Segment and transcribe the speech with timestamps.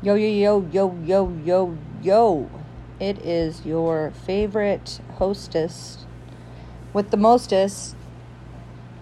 [0.00, 2.50] Yo, yo, yo, yo, yo, yo, yo.
[3.00, 6.06] It is your favorite hostess
[6.92, 7.96] with the mostest,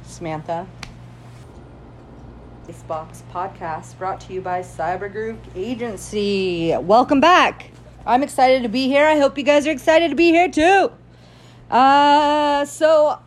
[0.04, 0.66] Samantha.
[2.66, 6.74] This Box podcast brought to you by Cybergroove Agency.
[6.78, 7.72] Welcome back.
[8.06, 9.04] I'm excited to be here.
[9.04, 10.90] I hope you guys are excited to be here too.
[11.70, 13.18] Uh, so,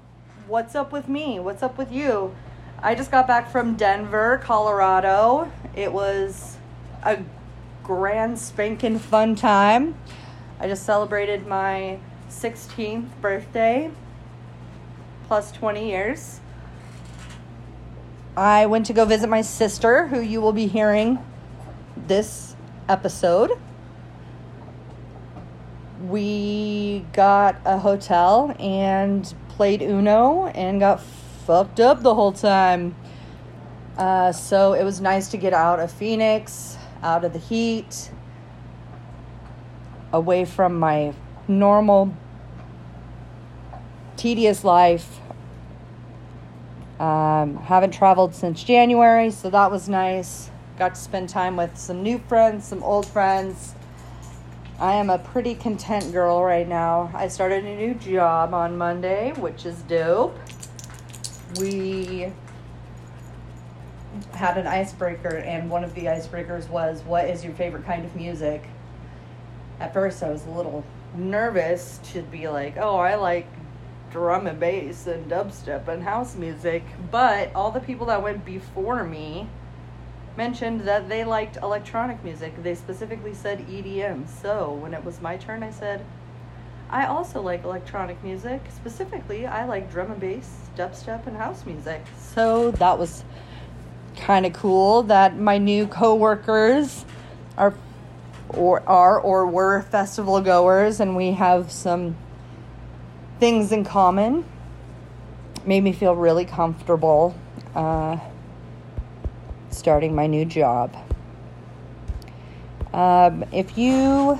[0.47, 1.39] what's up with me?
[1.39, 2.35] What's up with you?
[2.81, 5.51] I just got back from Denver, Colorado.
[5.75, 6.57] It was
[7.03, 7.19] a
[7.89, 9.95] grand spanking fun time.
[10.59, 11.97] I just celebrated my
[12.29, 13.89] 16th birthday
[15.25, 16.39] plus 20 years.
[18.37, 21.17] I went to go visit my sister, who you will be hearing
[21.97, 22.55] this
[22.87, 23.53] episode.
[26.03, 32.95] We got a hotel and played Uno and got fucked up the whole time.
[33.97, 38.11] Uh, so it was nice to get out of Phoenix out of the heat,
[40.11, 41.13] away from my
[41.47, 42.13] normal,
[44.17, 45.19] tedious life.
[46.99, 50.49] Um, haven't traveled since January, so that was nice.
[50.77, 53.73] Got to spend time with some new friends, some old friends.
[54.79, 57.11] I am a pretty content girl right now.
[57.13, 60.37] I started a new job on Monday, which is dope.
[61.59, 62.31] We
[64.33, 68.15] had an icebreaker, and one of the icebreakers was, What is your favorite kind of
[68.15, 68.63] music?
[69.79, 70.83] At first, I was a little
[71.15, 73.47] nervous to be like, Oh, I like
[74.11, 76.83] drum and bass and dubstep and house music.
[77.11, 79.47] But all the people that went before me
[80.35, 82.63] mentioned that they liked electronic music.
[82.63, 84.27] They specifically said EDM.
[84.27, 86.05] So when it was my turn, I said,
[86.89, 88.61] I also like electronic music.
[88.75, 92.01] Specifically, I like drum and bass, dubstep, and house music.
[92.17, 93.23] So that was
[94.19, 97.05] kind of cool that my new coworkers
[97.57, 97.73] are
[98.49, 102.15] or are or were festival goers and we have some
[103.39, 104.43] things in common.
[105.65, 107.35] Made me feel really comfortable
[107.75, 108.17] uh,
[109.69, 110.95] starting my new job.
[112.93, 114.39] Um, if you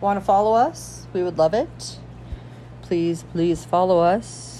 [0.00, 1.98] want to follow us we would love it.
[2.82, 4.57] Please please follow us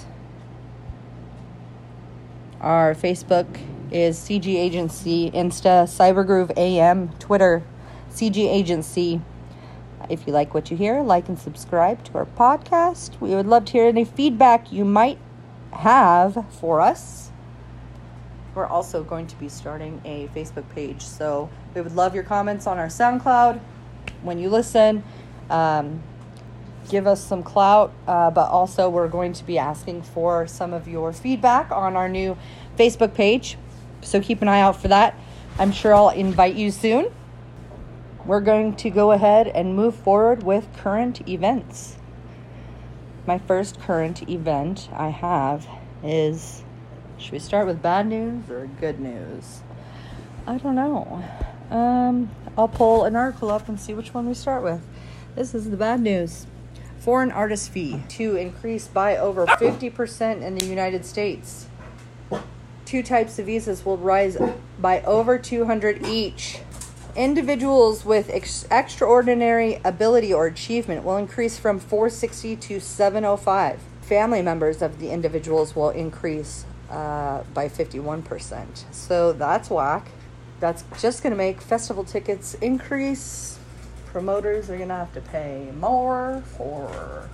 [2.60, 3.46] our Facebook
[3.90, 7.62] is CG Agency, Insta, Cybergroove AM, Twitter,
[8.10, 9.20] CG Agency.
[10.08, 13.20] If you like what you hear, like and subscribe to our podcast.
[13.20, 15.18] We would love to hear any feedback you might
[15.72, 17.30] have for us.
[18.54, 22.66] We're also going to be starting a Facebook page, so we would love your comments
[22.66, 23.60] on our SoundCloud
[24.22, 25.04] when you listen.
[25.50, 26.02] Um,
[26.88, 30.88] give us some clout, uh, but also we're going to be asking for some of
[30.88, 32.36] your feedback on our new
[32.78, 33.56] Facebook page.
[34.02, 35.18] So keep an eye out for that.
[35.58, 37.12] I'm sure I'll invite you soon.
[38.24, 41.96] We're going to go ahead and move forward with current events.
[43.26, 45.66] My first current event I have
[46.02, 46.62] is
[47.18, 49.62] should we start with bad news or good news?
[50.46, 51.24] I don't know.
[51.70, 54.80] Um, I'll pull an article up and see which one we start with.
[55.34, 56.46] This is the bad news
[56.98, 61.66] foreign artist fee to increase by over 50% in the United States.
[62.84, 64.38] Two types of visas will rise
[64.80, 66.60] by over 200 each.
[67.16, 73.80] Individuals with ex- extraordinary ability or achievement will increase from 460 to 705.
[74.02, 78.84] Family members of the individuals will increase uh, by 51%.
[78.92, 80.08] So that's whack.
[80.60, 83.57] That's just going to make festival tickets increase
[84.12, 87.28] promoters are going to have to pay more for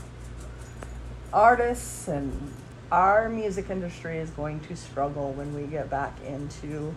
[1.33, 2.53] artists and
[2.91, 6.95] our music industry is going to struggle when we get back into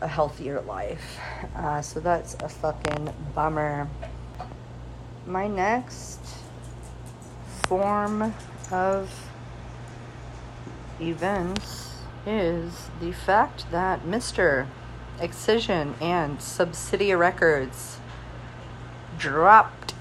[0.00, 1.18] a healthier life.
[1.54, 3.88] Uh, so that's a fucking bummer.
[5.26, 6.20] My next
[7.66, 8.34] form
[8.70, 9.30] of
[11.00, 11.96] events
[12.26, 14.66] is the fact that Mr.
[15.20, 17.98] Excision and Subsidia Records
[19.22, 19.92] dropped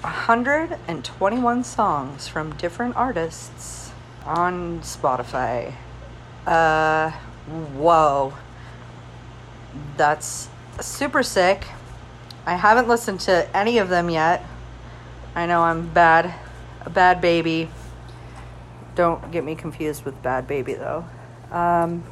[0.00, 3.92] 121 songs from different artists
[4.26, 5.72] on Spotify.
[6.44, 7.12] Uh,
[7.76, 8.34] whoa.
[9.96, 10.48] That's
[10.80, 11.68] super sick.
[12.46, 14.44] I haven't listened to any of them yet.
[15.36, 16.34] I know I'm bad,
[16.84, 17.70] a bad baby.
[18.96, 21.04] Don't get me confused with bad baby though.
[21.52, 22.02] Um,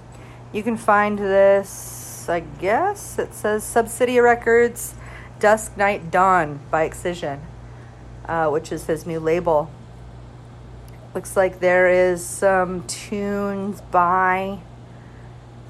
[0.53, 4.94] you can find this, I guess it says Subsidia Records
[5.43, 7.41] Dusk Night Dawn by Excision,
[8.27, 9.69] uh, which is his new label.
[11.17, 14.61] Looks like there is some tunes by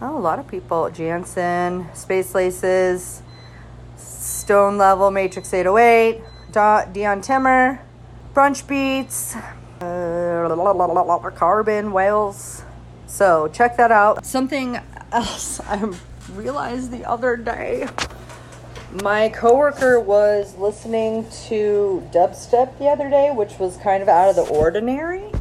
[0.03, 0.91] Oh, a lot of people.
[0.91, 3.23] Jantsen, Space Laces,
[3.97, 6.21] Stone Level, Matrix 808,
[6.93, 7.81] Dion Timmer,
[8.35, 9.37] Brunch Beats,
[9.81, 12.63] uh, Carbon, Whales.
[13.07, 14.27] So check that out.
[14.27, 14.81] Something
[15.13, 15.95] else I
[16.35, 17.89] realized the other day.
[19.01, 24.37] My coworker was listening to dubstep the other day, which was kind of out of
[24.37, 25.33] the ordinary.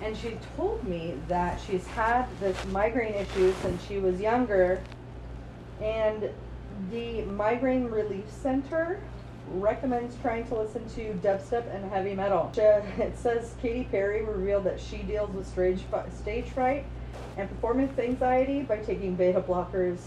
[0.00, 4.80] And she told me that she's had this migraine issue since she was younger.
[5.82, 6.30] And
[6.90, 9.02] the Migraine Relief Center
[9.50, 12.50] recommends trying to listen to dubstep and heavy metal.
[12.56, 15.80] Uh, it says Katy Perry revealed that she deals with stage,
[16.18, 16.86] stage fright
[17.36, 19.98] and performance anxiety by taking beta blockers,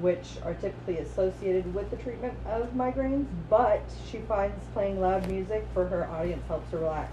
[0.00, 5.66] which are typically associated with the treatment of migraines, but she finds playing loud music
[5.74, 7.12] for her audience helps her relax.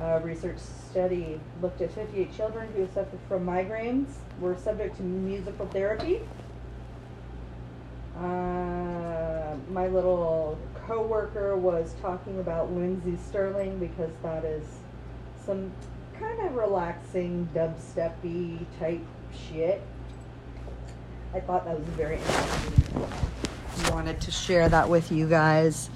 [0.00, 4.06] A research study looked at 58 children who suffered from migraines,
[4.40, 6.20] were subject to musical therapy,
[8.20, 14.64] uh, my little coworker was talking about Lindsey Stirling because that is
[15.44, 15.72] some
[16.18, 19.00] kind of relaxing dubsteppy type
[19.32, 19.82] shit.
[21.32, 23.92] I thought that was very interesting.
[23.92, 25.90] Wanted to share that with you guys.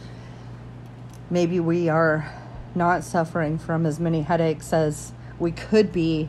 [1.28, 2.32] Maybe we are
[2.75, 6.28] not suffering from as many headaches as we could be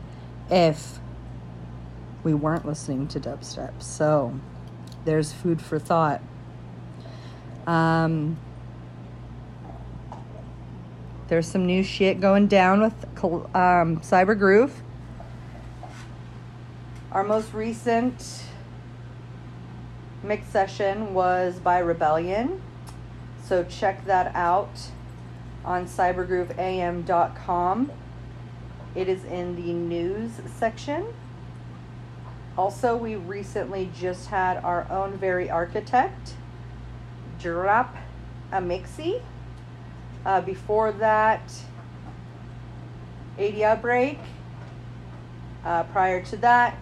[0.50, 0.98] if
[2.24, 3.80] we weren't listening to dubstep.
[3.80, 4.38] So,
[5.04, 6.20] there's food for thought.
[7.66, 8.36] Um,
[11.28, 12.94] there's some new shit going down with
[13.24, 14.82] um, Cyber Groove.
[17.12, 18.42] Our most recent
[20.26, 22.60] mix session was by Rebellion.
[23.44, 24.90] So check that out
[25.64, 27.92] on cybergrooveam.com.
[28.94, 31.06] It is in the news section.
[32.58, 36.32] Also, we recently just had our own very architect
[37.38, 37.94] drop
[38.50, 39.20] a mixie.
[40.24, 41.42] Uh, before that,
[43.38, 44.18] 80 Outbreak.
[45.64, 46.76] Uh, prior to that,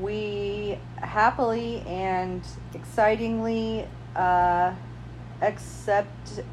[0.00, 2.42] we happily and
[2.74, 3.86] excitingly
[4.16, 4.72] uh,
[5.40, 6.44] accepted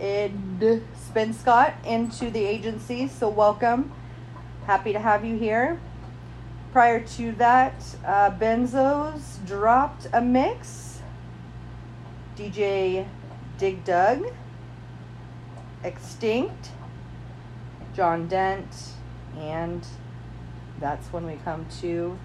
[0.00, 3.08] Spin Scott into the agency.
[3.08, 3.92] So, welcome.
[4.66, 5.80] Happy to have you here.
[6.72, 11.00] Prior to that, uh, Benzos dropped a mix.
[12.36, 13.06] DJ
[13.56, 14.26] Dig Dug,
[15.82, 16.68] Extinct,
[17.94, 18.92] John Dent,
[19.38, 19.86] and
[20.78, 22.18] that's when we come to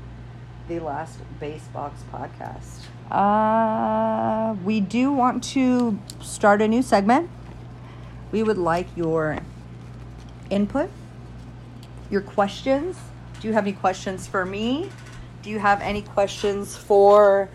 [0.75, 2.85] the last Base Box podcast.
[3.11, 7.29] Uh, we do want to start a new segment.
[8.31, 9.39] We would like your
[10.49, 10.89] input,
[12.09, 12.97] your questions
[13.41, 14.87] do you have any questions for me?
[15.41, 17.49] Do you have any questions for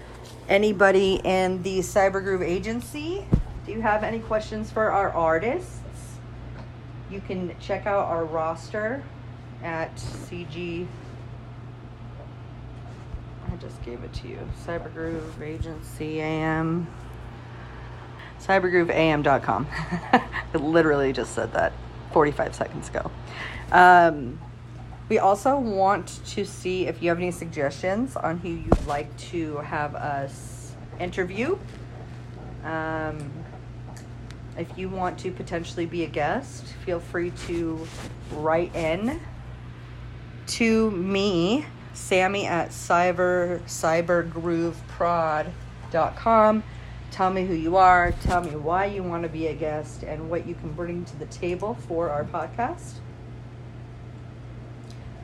[0.48, 3.24] anybody in the Cybergroove agency?
[3.64, 5.78] Do you have any questions for our artists?
[7.08, 9.00] You can check out our roster
[9.62, 10.88] at CG.
[13.56, 14.38] I just gave it to you.
[14.66, 16.86] Cybergroove Agency AM.
[18.40, 19.66] CybergrooveAM.com.
[19.72, 20.22] I
[20.54, 21.72] literally just said that
[22.12, 23.10] 45 seconds ago.
[23.72, 24.38] Um,
[25.08, 29.56] we also want to see if you have any suggestions on who you'd like to
[29.58, 31.58] have us interview.
[32.64, 33.30] Um,
[34.58, 37.86] if you want to potentially be a guest, feel free to
[38.32, 39.18] write in
[40.46, 46.62] to me, Sammy at cyber cybergrooveprod.com.
[47.10, 50.28] Tell me who you are, tell me why you want to be a guest, and
[50.28, 52.96] what you can bring to the table for our podcast.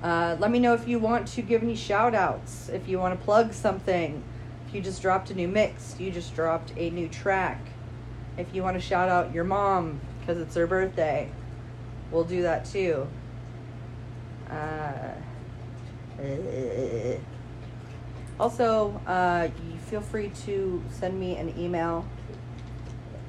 [0.02, 3.18] Uh, let me know if you want to give any shout outs, if you want
[3.18, 4.24] to plug something,
[4.66, 7.60] if you just dropped a new mix, you just dropped a new track,
[8.38, 11.30] if you want to shout out your mom because it's her birthday,
[12.10, 13.06] we'll do that too.
[14.48, 15.10] Uh,
[18.40, 22.06] also, uh, you feel free to send me an email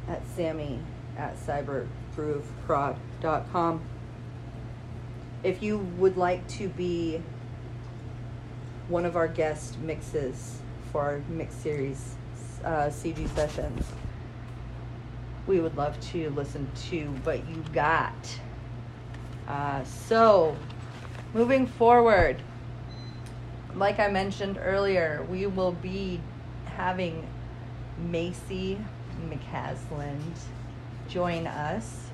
[0.07, 0.79] at sammy
[1.17, 3.81] at cybergrooveprod.com
[5.43, 7.21] if you would like to be
[8.87, 10.59] one of our guest mixes
[10.91, 12.15] for our mix series
[12.63, 13.85] uh, CG sessions,
[15.47, 18.13] we would love to listen to what you got.
[19.47, 20.55] Uh, so,
[21.33, 22.41] moving forward,
[23.75, 26.19] like I mentioned earlier, we will be
[26.65, 27.27] having
[27.97, 28.79] Macy
[29.29, 30.21] McCasland
[31.07, 32.11] join us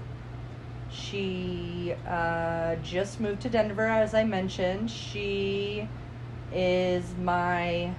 [0.91, 4.89] she uh, just moved to Denver, as I mentioned.
[4.89, 5.87] She
[6.51, 7.93] is my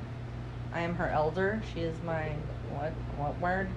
[0.73, 1.62] I am her elder.
[1.73, 2.31] She is my
[2.71, 3.69] what what word?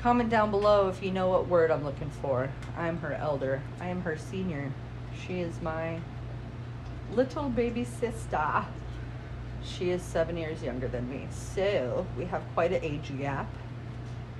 [0.00, 2.50] Comment down below if you know what word I'm looking for.
[2.76, 3.62] I am her elder.
[3.80, 4.72] I am her senior.
[5.26, 6.00] She is my
[7.14, 8.64] little baby sister.
[9.62, 13.48] She is seven years younger than me, so we have quite an age gap.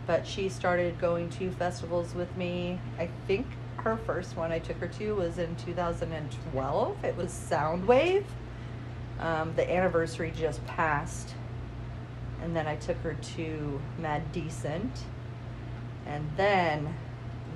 [0.07, 2.79] But she started going to festivals with me.
[2.99, 3.47] I think
[3.79, 7.05] her first one I took her to was in 2012.
[7.05, 8.25] It was Soundwave.
[9.21, 11.35] Um, the anniversary just passed.
[12.43, 15.05] And then I took her to Mad Decent.
[16.07, 16.95] And then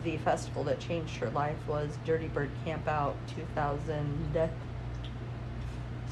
[0.05, 4.51] the festival that changed her life was Dirty Bird Campout 2000.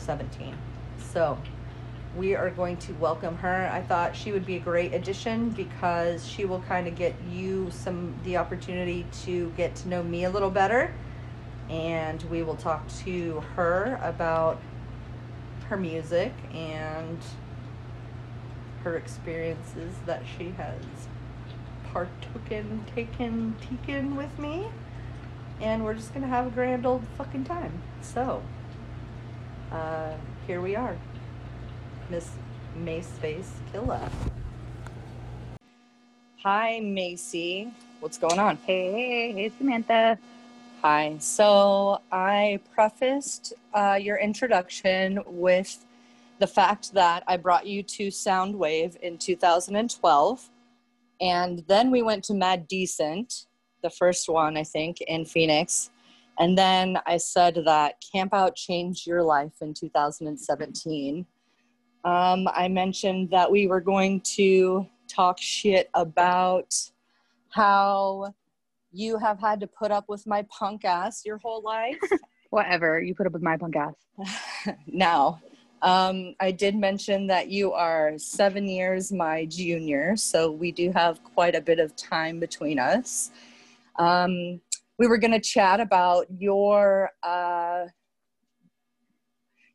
[0.00, 0.57] 17.
[1.12, 1.38] So
[2.16, 3.71] we are going to welcome her.
[3.73, 7.71] I thought she would be a great addition because she will kind of get you
[7.71, 10.92] some the opportunity to get to know me a little better.
[11.69, 14.61] And we will talk to her about
[15.69, 17.19] her music and
[18.83, 20.83] her experiences that she has
[21.92, 24.66] partooken, taken, taken with me.
[25.61, 27.83] And we're just going to have a grand old fucking time.
[28.00, 28.42] So
[29.72, 30.14] uh,
[30.46, 30.96] here we are.
[32.08, 32.30] Miss
[32.76, 34.10] Mace Face Killa.
[36.42, 37.70] Hi, Macy.
[38.00, 38.56] What's going on?
[38.64, 40.18] Hey, hey, Samantha.
[40.82, 41.16] Hi.
[41.18, 45.84] So I prefaced uh, your introduction with
[46.38, 50.50] the fact that I brought you to Soundwave in 2012.
[51.20, 53.46] And then we went to Mad Decent,
[53.82, 55.90] the first one, I think, in Phoenix.
[56.40, 61.26] And then I said that Camp Out changed your life in 2017.
[62.02, 66.75] Um, I mentioned that we were going to talk shit about
[67.50, 68.35] how
[68.90, 71.99] you have had to put up with my punk ass your whole life.
[72.49, 74.75] Whatever, you put up with my punk ass.
[74.87, 75.42] now,
[75.82, 81.23] um, I did mention that you are seven years my junior, so we do have
[81.23, 83.30] quite a bit of time between us.
[83.97, 84.62] Um,
[85.00, 87.87] we were going to chat about your uh,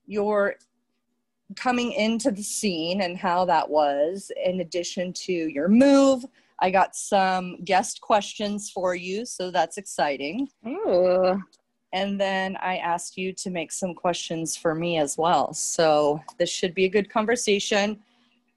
[0.05, 0.53] your
[1.55, 6.23] coming into the scene and how that was, in addition to your move.
[6.59, 10.47] I got some guest questions for you, so that's exciting.
[10.67, 11.41] Ooh.
[11.91, 15.53] And then I asked you to make some questions for me as well.
[15.53, 17.99] So this should be a good conversation.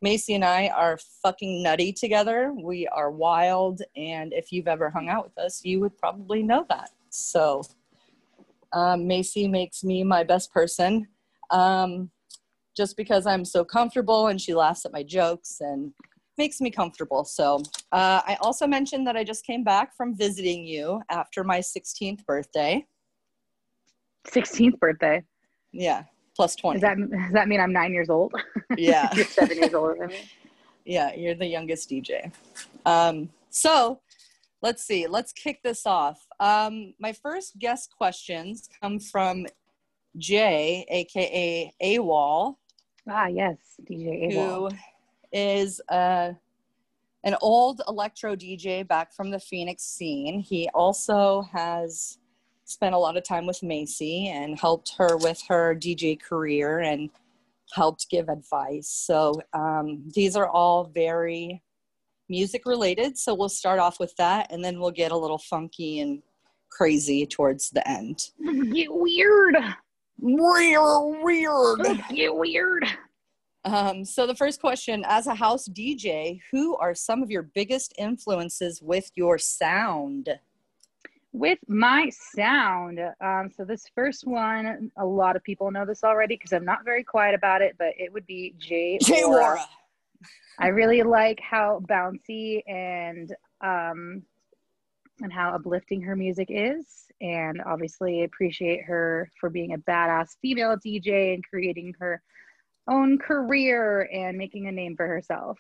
[0.00, 2.52] Macy and I are fucking nutty together.
[2.56, 3.82] We are wild.
[3.96, 6.90] And if you've ever hung out with us, you would probably know that.
[7.10, 7.62] So
[8.72, 11.08] um, Macy makes me my best person
[11.50, 12.10] um,
[12.76, 15.92] just because I'm so comfortable and she laughs at my jokes and
[16.36, 17.24] makes me comfortable.
[17.24, 17.56] So
[17.90, 22.24] uh, I also mentioned that I just came back from visiting you after my 16th
[22.24, 22.86] birthday.
[24.28, 25.24] 16th birthday.
[25.72, 26.04] Yeah,
[26.38, 26.78] plus 20.
[26.78, 28.32] Does that, does that mean I'm nine years old?
[28.76, 29.08] Yeah.
[29.12, 30.20] You're seven years older than me.
[30.84, 32.30] Yeah, you're the youngest DJ.
[32.86, 34.00] Um, so
[34.62, 36.24] let's see, let's kick this off.
[36.38, 39.46] Um, my first guest questions come from
[40.16, 42.54] Jay, aka AWOL,
[43.10, 43.56] Ah, yes,
[43.90, 44.70] DJ AWOL.
[44.70, 44.78] who
[45.32, 46.32] is uh,
[47.24, 50.38] an old electro DJ back from the Phoenix scene.
[50.40, 52.16] He also has
[52.68, 57.08] spent a lot of time with Macy and helped her with her DJ career and
[57.72, 58.88] helped give advice.
[58.88, 61.62] So um, these are all very
[62.28, 63.16] music related.
[63.16, 66.22] So we'll start off with that and then we'll get a little funky and
[66.70, 68.30] crazy towards the end.
[68.74, 69.56] Get weird.
[70.20, 72.04] Weird, weird.
[72.14, 72.84] Get weird.
[73.64, 77.94] Um, so the first question, as a house DJ, who are some of your biggest
[77.98, 80.28] influences with your sound?
[81.32, 86.36] With my sound, um, so this first one, a lot of people know this already
[86.36, 89.24] because I'm not very quiet about it, but it would be Jay Jay.
[89.24, 89.60] Worra.
[90.58, 94.22] I really like how bouncy and um,
[95.20, 96.86] and how uplifting her music is,
[97.20, 102.22] and obviously appreciate her for being a badass female DJ and creating her
[102.88, 105.58] own career and making a name for herself.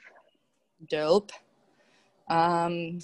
[0.88, 1.32] Dope.
[2.28, 3.00] Um,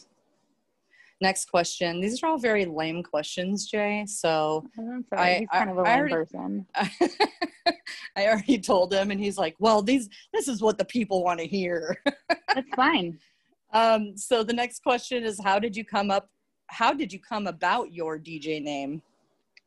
[1.24, 2.00] next question.
[2.00, 4.04] These are all very lame questions, Jay.
[4.06, 6.66] So I'm I- he's kind I- of a I lame already- person.
[8.16, 11.40] I already told him, and he's like, "Well, these this is what the people want
[11.40, 11.96] to hear."
[12.54, 13.18] That's fine.
[13.72, 16.28] um, so the next question is, how did you come up?
[16.68, 19.02] How did you come about your DJ name?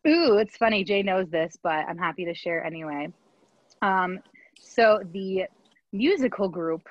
[0.07, 0.83] Ooh, it's funny.
[0.83, 3.09] Jay knows this, but I'm happy to share anyway.
[3.81, 4.19] Um,
[4.61, 5.45] so the
[5.91, 6.83] musical group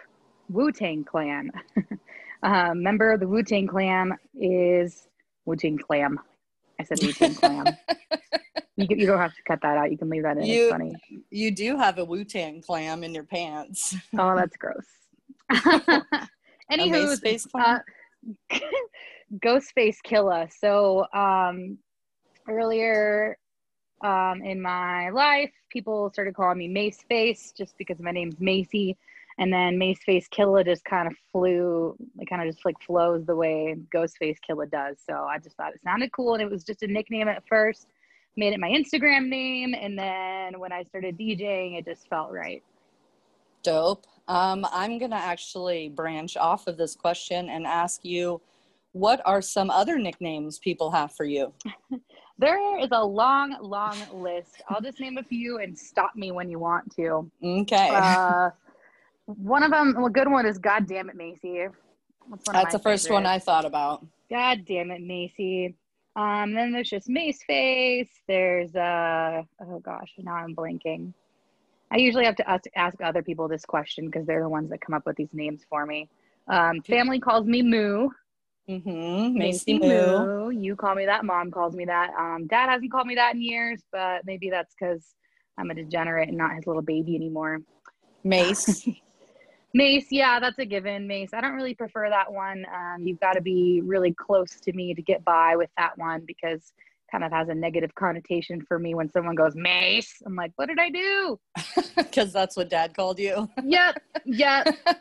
[0.51, 1.51] Wu Tang Clan,
[2.43, 5.09] uh, member of the Wu Tang Clan is
[5.45, 6.19] Wu Tang Clan.
[6.79, 7.77] I said Wu Tang Clan.
[8.79, 9.91] You, you don't have to cut that out.
[9.91, 10.45] You can leave that in.
[10.45, 10.95] You- it's funny.
[11.31, 13.97] You do have a Wu Tang clam in your pants.
[14.19, 14.85] Oh, that's gross.
[16.71, 17.79] Anywho, face uh.
[19.39, 20.49] Ghostface Killa.
[20.61, 21.79] So um,
[22.49, 23.39] earlier
[24.03, 28.97] um, in my life, people started calling me Mace Face just because my name's Macy.
[29.39, 33.27] And then Mace Face Killa just kind of flew, it kind of just like flows
[33.27, 34.97] the way Ghostface Killa does.
[35.09, 36.35] So I just thought it sounded cool.
[36.35, 37.87] And it was just a nickname at first,
[38.37, 39.75] made it my Instagram name.
[39.75, 42.63] And then when I started DJing, it just felt right.
[43.63, 44.07] Dope.
[44.29, 48.41] Um, I'm gonna actually branch off of this question and ask you,
[48.93, 51.53] what are some other nicknames people have for you?
[52.39, 54.63] There is a long, long list.
[54.69, 57.31] I'll just name a few and stop me when you want to.
[57.43, 57.89] Okay.
[57.91, 58.51] Uh,
[59.27, 61.67] one of them, a good one is God damn it, Macy.
[62.31, 64.05] That's, That's the first one I thought about.
[64.31, 65.77] God damn it, Macy.
[66.17, 68.09] Um, then there's just Mace Face.
[68.27, 71.13] There's uh oh gosh, now I'm blinking.
[71.91, 74.81] I usually have to ask, ask other people this question because they're the ones that
[74.81, 76.09] come up with these names for me.
[76.49, 78.09] Um, family calls me Moo.
[78.69, 79.39] Mm-hmm.
[79.39, 80.51] Macy Moo.
[80.51, 81.25] You call me that.
[81.25, 82.11] Mom calls me that.
[82.19, 85.15] Um, Dad hasn't called me that in years, but maybe that's because
[85.59, 87.61] I'm a degenerate and not his little baby anymore.
[88.25, 88.89] Mace.
[89.77, 91.07] Mace, yeah, that's a given.
[91.07, 92.65] Mace, I don't really prefer that one.
[92.75, 96.23] Um, you've got to be really close to me to get by with that one
[96.27, 96.73] because
[97.13, 100.23] kind of has a negative connotation for me when someone goes Mace.
[100.25, 101.39] I'm like, what did I do?
[101.97, 103.49] Because that's what dad called you.
[103.65, 104.67] yep, yep.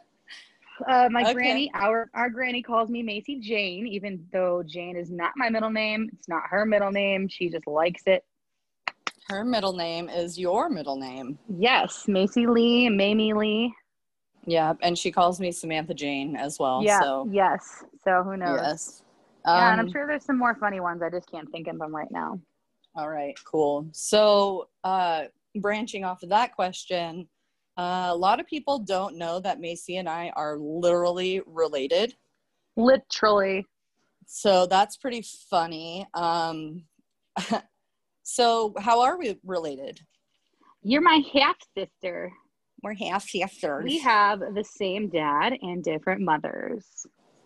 [0.89, 1.33] Uh, my Okay.
[1.33, 5.69] granny, our our granny calls me Macy Jane, even though Jane is not my middle
[5.69, 6.09] name.
[6.11, 7.29] It's not her middle name.
[7.29, 8.25] She just likes it.
[9.29, 11.39] Her middle name is your middle name.
[11.47, 13.73] Yes, Macy Lee, Mamie Lee.
[14.47, 16.83] Yeah, and she calls me Samantha Jane as well.
[16.83, 17.83] yeah, So yes.
[18.03, 18.59] So who knows?
[18.61, 19.03] yes.
[19.45, 21.01] yeah, and I'm Um, sure there's some more funny ones.
[21.01, 22.39] I just can't think of them right now.
[22.95, 23.87] All right, cool.
[23.91, 25.25] So, uh,
[25.55, 27.27] branching off of that question,
[27.77, 32.15] uh, a lot of people don't know that Macy and I are literally related.
[32.77, 33.65] Literally.
[34.27, 36.07] So that's pretty funny.
[36.13, 36.85] Um,
[38.23, 39.99] so, how are we related?
[40.83, 42.31] You're my half sister.
[42.85, 43.83] We're half sisters.
[43.83, 46.85] We have the same dad and different mothers,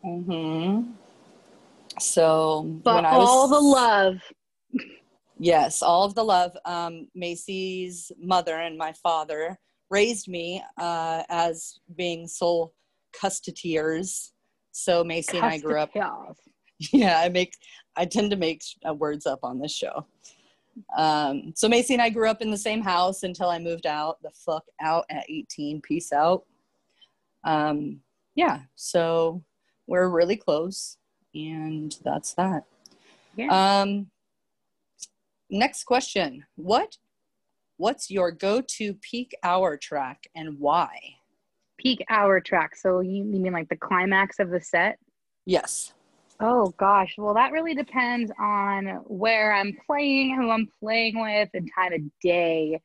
[0.05, 0.91] Mm-hmm.
[1.97, 4.17] So, but when I was- all the love.
[5.37, 6.51] Yes, all of the love.
[6.65, 9.57] Um, Macy's mother and my father
[9.89, 12.73] raised me uh, as being sole
[13.13, 14.33] custodiers.
[14.73, 15.91] So Macy and I grew up.
[16.93, 17.53] Yeah, I make.
[17.95, 20.05] I tend to make uh, words up on this show.
[20.95, 24.21] Um, so Macy and I grew up in the same house until I moved out.
[24.21, 25.81] The fuck out at 18.
[25.81, 26.43] Peace out.
[27.43, 28.01] Um,
[28.35, 29.43] yeah, so
[29.87, 30.97] we're really close,
[31.33, 32.63] and that's that.
[33.35, 33.81] Yeah.
[33.81, 34.07] Um,
[35.49, 36.45] next question.
[36.55, 36.97] What
[37.77, 40.97] what's your go-to peak hour track and why?
[41.77, 42.75] Peak hour track.
[42.75, 44.99] So you, you mean like the climax of the set?
[45.45, 45.93] Yes.
[46.39, 47.15] Oh gosh.
[47.17, 52.01] Well, that really depends on where I'm playing, who I'm playing with, and time of
[52.21, 52.79] day.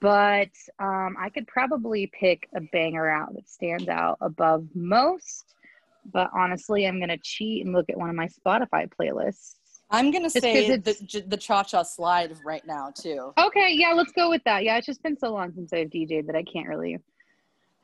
[0.00, 5.54] But um, I could probably pick a banger out that stands out above most.
[6.12, 9.54] But honestly, I'm gonna cheat and look at one of my Spotify playlists.
[9.90, 13.32] I'm gonna Just say the the cha cha slide right now too.
[13.38, 14.64] Okay, yeah, let's go with that.
[14.64, 16.96] Yeah, it's just been so long since I've DJed that I can't really,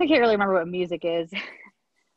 [0.01, 1.31] I can't really remember what music is.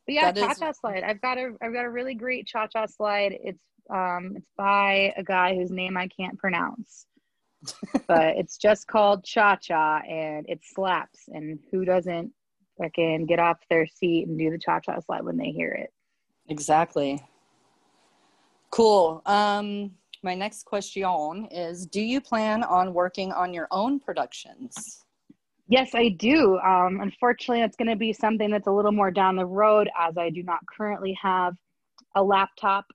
[0.09, 1.03] but yeah, is- cha cha slide.
[1.03, 3.37] I've got a, I've got a really great cha cha slide.
[3.43, 7.05] It's, um, it's by a guy whose name I can't pronounce,
[8.07, 11.23] but it's just called cha cha, and it slaps.
[11.27, 12.31] And who doesn't
[12.81, 15.93] fucking get off their seat and do the cha cha slide when they hear it?
[16.47, 17.23] Exactly.
[18.71, 19.21] Cool.
[19.25, 19.91] Um,
[20.23, 25.03] my next question is: Do you plan on working on your own productions?
[25.69, 26.57] Yes, I do.
[26.59, 30.17] Um, unfortunately, it's going to be something that's a little more down the road as
[30.17, 31.55] I do not currently have
[32.15, 32.85] a laptop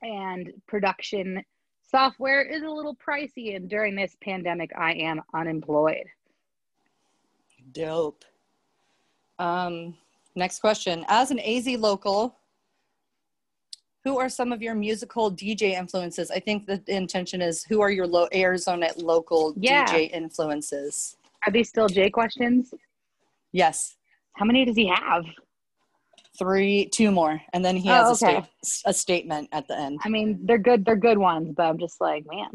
[0.00, 1.42] and production
[1.82, 3.56] software is a little pricey.
[3.56, 6.04] And during this pandemic, I am unemployed.
[7.72, 8.24] Dope.
[9.40, 9.96] Um,
[10.36, 11.04] next question.
[11.08, 12.36] As an AZ local,
[14.04, 16.30] who are some of your musical DJ influences?
[16.30, 19.84] I think the intention is who are your Arizona local Yeah.
[19.86, 21.16] DJ influences?
[21.48, 22.74] Are these still J questions?
[23.52, 23.96] Yes.
[24.34, 25.24] How many does he have?
[26.38, 27.40] Three, two more.
[27.54, 28.46] And then he Oh, has a, sta-
[28.84, 29.98] a statement at the end.
[30.04, 30.84] I mean, they're good.
[30.84, 32.50] They're good ones, but I'm just like, man.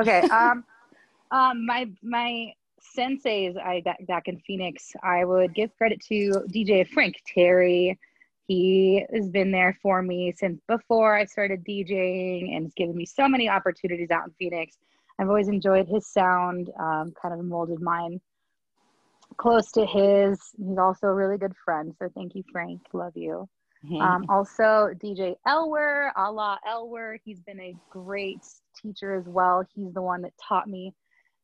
[0.00, 0.20] Okay.
[0.30, 0.64] Um,
[1.32, 2.54] um, my my
[2.96, 7.98] senseis I back back in Phoenix, I would give credit to DJ Frank Terry.
[8.48, 13.04] He has been there for me since before I started DJing and has given me
[13.04, 14.78] so many opportunities out in Phoenix.
[15.18, 18.18] I've always enjoyed his sound, um, kind of molded mine
[19.36, 20.38] close to his.
[20.56, 21.94] He's also a really good friend.
[21.98, 22.80] So thank you, Frank.
[22.92, 23.48] Love you.
[23.84, 24.00] Mm-hmm.
[24.00, 27.16] Um, also, DJ Elwer, Allah Elwer.
[27.24, 28.44] He's been a great
[28.80, 29.64] teacher as well.
[29.74, 30.94] He's the one that taught me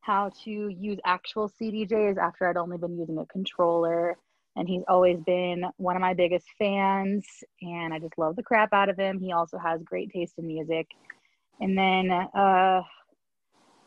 [0.01, 4.17] how to use actual CDJs after I'd only been using a controller.
[4.55, 7.27] And he's always been one of my biggest fans.
[7.63, 9.19] And I just love the crap out of him.
[9.19, 10.87] He also has great taste in music.
[11.61, 12.83] And then, uh,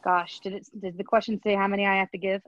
[0.03, 0.67] gosh, did it?
[0.79, 2.41] Did the question say how many I have to give?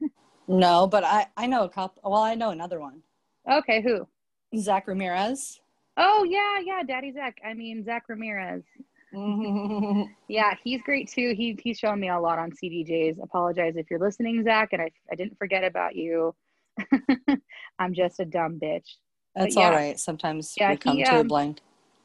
[0.48, 2.10] no, but I I know a couple.
[2.10, 3.02] Well, I know another one.
[3.50, 4.06] Okay, who?
[4.58, 5.60] Zach Ramirez.
[5.96, 7.38] Oh yeah, yeah, Daddy Zach.
[7.44, 8.62] I mean Zach Ramirez.
[10.28, 11.34] yeah, he's great too.
[11.36, 13.22] He he's shown me a lot on CDJs.
[13.22, 16.34] Apologize if you're listening, Zach, and I I didn't forget about you.
[17.78, 18.96] I'm just a dumb bitch.
[19.34, 19.66] That's yeah.
[19.66, 19.98] all right.
[19.98, 21.60] Sometimes yeah, we come he, to um, blind.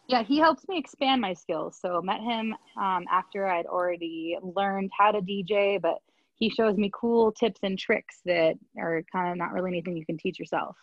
[0.08, 1.80] Yeah, he helps me expand my skills.
[1.82, 6.00] So met him um, after I'd already learned how to DJ, but
[6.36, 10.06] he shows me cool tips and tricks that are kind of not really anything you
[10.06, 10.76] can teach yourself.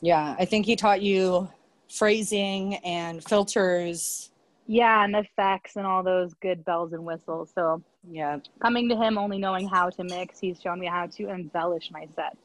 [0.00, 1.48] Yeah, I think he taught you
[1.88, 4.30] phrasing and filters.
[4.66, 7.52] Yeah, and effects and all those good bells and whistles.
[7.54, 11.30] So yeah, coming to him only knowing how to mix, he's shown me how to
[11.30, 12.36] embellish my sets.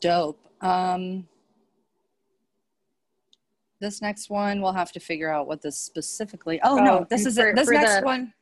[0.00, 0.38] Dope.
[0.60, 1.28] Um,
[3.80, 6.60] this next one we'll have to figure out what this specifically.
[6.62, 7.56] Oh, oh no, this is for, it.
[7.56, 8.32] This next the, one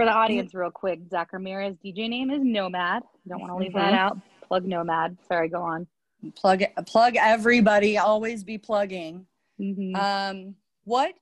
[0.00, 1.00] for the audience, real quick.
[1.10, 3.02] Zach Ramirez DJ name is Nomad.
[3.28, 3.78] Don't want to leave mm-hmm.
[3.80, 4.18] that out.
[4.48, 5.18] Plug Nomad.
[5.28, 5.86] Sorry, go on.
[6.34, 7.98] Plug plug everybody.
[7.98, 9.26] Always be plugging.
[9.60, 9.94] Mm-hmm.
[9.94, 11.12] Um, what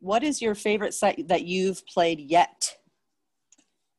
[0.00, 2.76] what is your favorite set that you've played yet?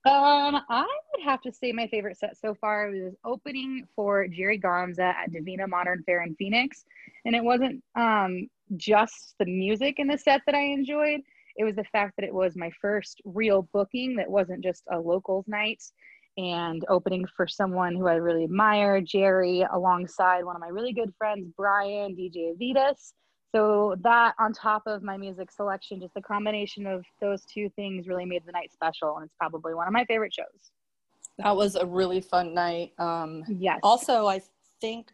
[0.05, 4.57] Um, I would have to say my favorite set so far was opening for Jerry
[4.57, 6.83] Gonza at Divina Modern Fair in Phoenix,
[7.23, 11.21] and it wasn't um just the music in the set that I enjoyed.
[11.59, 14.97] It was the fact that it was my first real booking that wasn't just a
[14.97, 15.83] locals night
[16.37, 21.13] and opening for someone who I really admire, Jerry, alongside one of my really good
[21.17, 23.11] friends, Brian, DJ Vitas.
[23.53, 28.07] So that on top of my music selection, just the combination of those two things
[28.07, 29.17] really made the night special.
[29.17, 30.71] And it's probably one of my favorite shows.
[31.39, 32.93] That was a really fun night.
[32.99, 33.79] Um, yes.
[33.83, 34.41] Also, I
[34.79, 35.11] think,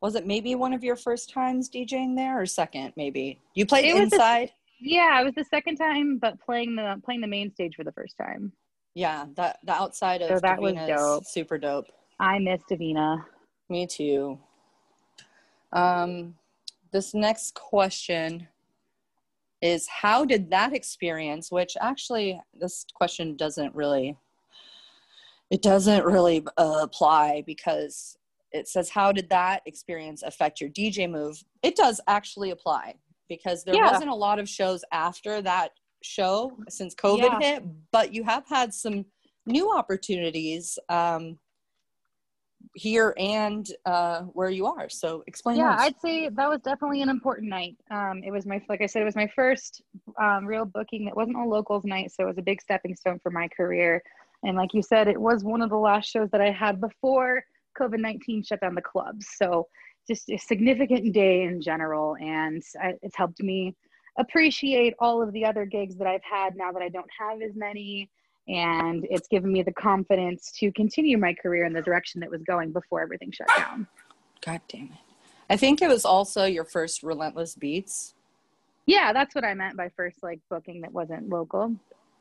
[0.00, 3.42] was it maybe one of your first times DJing there or second, maybe?
[3.52, 4.52] You played it inside?
[4.80, 7.92] Yeah, it was the second time, but playing the playing the main stage for the
[7.92, 8.52] first time.
[8.94, 11.24] Yeah, that the outside of so that was dope.
[11.26, 11.86] super dope.
[12.20, 13.24] I miss Divina.
[13.68, 14.38] Me too.
[15.72, 16.34] Um,
[16.92, 18.48] this next question
[19.62, 24.16] is how did that experience which actually this question doesn't really
[25.50, 28.18] it doesn't really uh, apply because
[28.52, 32.94] it says how did that experience affect your dj move it does actually apply
[33.28, 33.90] because there yeah.
[33.90, 35.70] wasn't a lot of shows after that
[36.02, 37.54] show since covid yeah.
[37.54, 39.04] hit but you have had some
[39.46, 41.38] new opportunities um,
[42.74, 44.88] here and uh, where you are.
[44.88, 45.56] So explain.
[45.56, 45.86] Yeah, those.
[45.86, 47.76] I'd say that was definitely an important night.
[47.90, 49.82] Um, it was my, like I said, it was my first
[50.20, 53.18] um, real booking that wasn't a locals night, so it was a big stepping stone
[53.22, 54.02] for my career.
[54.42, 57.42] And like you said, it was one of the last shows that I had before
[57.78, 59.26] COVID nineteen shut down the clubs.
[59.36, 59.66] So
[60.06, 63.74] just a significant day in general, and I, it's helped me
[64.18, 67.54] appreciate all of the other gigs that I've had now that I don't have as
[67.54, 68.08] many
[68.48, 72.42] and it's given me the confidence to continue my career in the direction that was
[72.42, 73.86] going before everything shut down.
[74.44, 74.90] God damn it.
[75.50, 78.14] I think it was also your first Relentless Beats.
[78.86, 81.74] Yeah, that's what I meant by first like booking that wasn't local.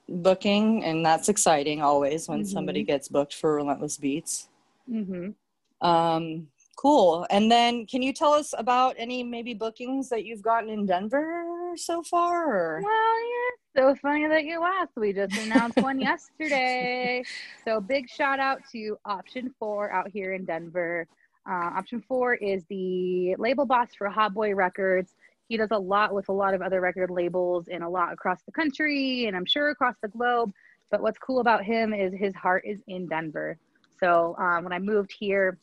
[0.09, 2.49] Booking, and that's exciting always when mm-hmm.
[2.49, 4.47] somebody gets booked for Relentless Beats.
[4.91, 5.87] Mm-hmm.
[5.87, 7.25] Um, cool.
[7.29, 11.73] And then, can you tell us about any maybe bookings that you've gotten in Denver
[11.75, 12.45] so far?
[12.45, 12.81] Or?
[12.83, 14.93] Well, yeah, so funny that you asked.
[14.95, 17.23] We just announced one yesterday.
[17.65, 21.07] So big shout out to Option Four out here in Denver.
[21.49, 25.15] Uh, Option Four is the label boss for Hot Boy Records.
[25.49, 28.43] He does a lot with a lot of other record labels and a lot across
[28.43, 30.51] the country and I'm sure across the globe.
[30.91, 33.57] But what's cool about him is his heart is in Denver.
[33.99, 35.57] So um, when I moved here,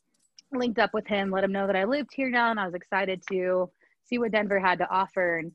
[0.53, 2.75] linked up with him, let him know that I lived here now, and I was
[2.75, 3.71] excited to
[4.05, 5.39] see what Denver had to offer.
[5.39, 5.53] And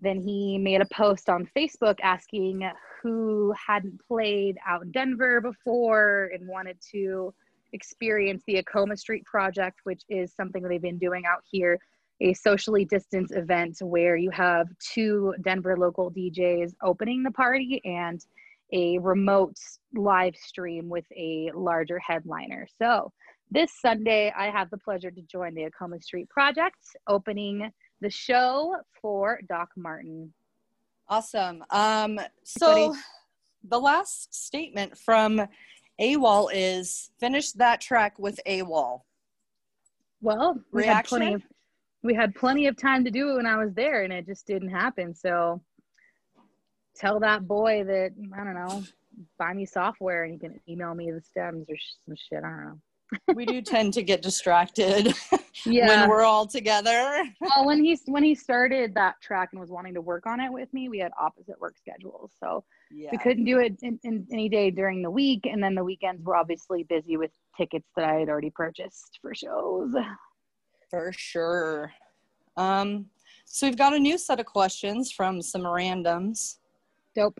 [0.00, 2.68] then he made a post on Facebook asking
[3.02, 7.32] who hadn't played out in Denver before and wanted to
[7.72, 11.78] experience the Acoma Street Project, which is something they've been doing out here,
[12.20, 18.24] a socially distanced event where you have two Denver local DJs opening the party and
[18.72, 19.56] a remote
[19.94, 22.66] live stream with a larger headliner.
[22.78, 23.12] So
[23.50, 28.76] this Sunday, I have the pleasure to join the Acoma Street Project, opening the show
[29.00, 30.32] for Doc Martin.
[31.08, 31.62] Awesome.
[31.70, 32.94] Um, so
[33.68, 35.46] the last statement from
[36.00, 39.00] AWOL is finish that track with AWOL.
[40.20, 41.18] Well, we had Reaction?
[41.18, 41.42] plenty of
[42.02, 44.46] we had plenty of time to do it when I was there, and it just
[44.46, 45.14] didn't happen.
[45.14, 45.60] So
[46.94, 48.84] tell that boy that I don't know,
[49.38, 52.44] buy me software, and he can email me the stems or some shit.
[52.44, 52.80] I don't know.
[53.34, 55.14] We do tend to get distracted
[55.64, 55.86] Yeah.
[55.88, 57.24] when we're all together.
[57.40, 60.52] well, when he when he started that track and was wanting to work on it
[60.52, 63.10] with me, we had opposite work schedules, so Yeah.
[63.12, 65.46] we couldn't do it in, in any day during the week.
[65.46, 69.34] And then the weekends were obviously busy with tickets that I had already purchased for
[69.34, 69.92] shows.
[70.90, 71.92] For sure.
[72.56, 73.06] Um,
[73.44, 76.58] so we've got a new set of questions from some randoms.
[77.14, 77.38] Dope.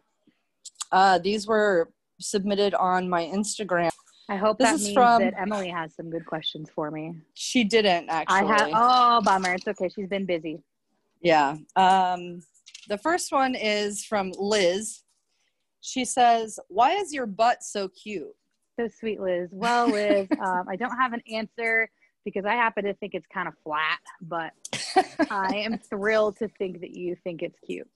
[0.92, 3.90] Uh, these were submitted on my Instagram.
[4.28, 7.14] I hope This that means from- that Emily has some good questions for me.
[7.34, 8.36] She didn't actually.
[8.36, 8.70] I have.
[8.74, 9.54] Oh, bummer.
[9.54, 9.88] It's okay.
[9.88, 10.62] She's been busy.
[11.20, 11.56] Yeah.
[11.76, 12.42] Um,
[12.88, 15.02] the first one is from Liz.
[15.80, 18.34] She says, "Why is your butt so cute?"
[18.78, 19.48] So sweet, Liz.
[19.52, 21.88] Well, Liz, um, I don't have an answer
[22.24, 24.52] because I happen to think it's kind of flat, but
[25.30, 27.88] I am thrilled to think that you think it's cute.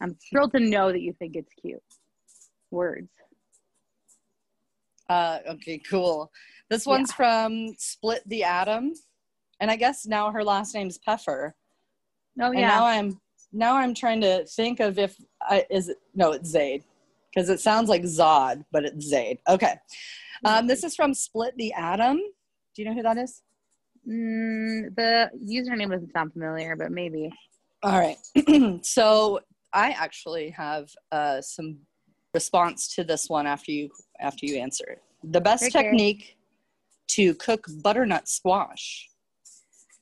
[0.00, 1.82] I'm thrilled to know that you think it's cute.
[2.70, 3.10] Words.
[5.08, 6.30] Uh, okay, cool.
[6.70, 8.94] This one's from Split the Atom,
[9.60, 11.54] and I guess now her last name's Peffer.
[12.40, 12.68] Oh And yeah.
[12.68, 13.20] now I'm
[13.52, 16.82] now I'm trying to think of if I is it no it's Zaid
[17.32, 19.38] because it sounds like Zod but it's Zaid.
[19.48, 19.74] Okay,
[20.44, 22.16] um, this is from Split the Atom.
[22.16, 23.42] Do you know who that is?
[24.08, 27.30] Mm, the username doesn't sound familiar, but maybe.
[27.82, 28.18] All right.
[28.84, 29.40] so
[29.72, 31.78] I actually have uh, some
[32.34, 35.02] response to this one after you after you answer it.
[35.22, 36.36] The best technique
[37.08, 39.08] to cook butternut squash.